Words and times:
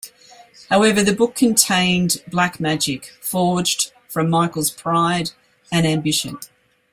However, 0.71 1.03
the 1.03 1.13
book 1.13 1.35
contained 1.35 2.23
black 2.27 2.59
magic 2.59 3.11
forged 3.21 3.91
from 4.07 4.31
Michael's 4.31 4.71
pride 4.71 5.29
and 5.71 5.85
ambition. 5.85 6.39